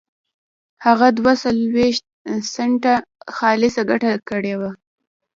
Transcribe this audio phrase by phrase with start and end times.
[0.85, 2.05] هغه دوه څلوېښت
[2.53, 2.93] سنټه
[3.35, 4.71] خالصه ګټه کړې وه.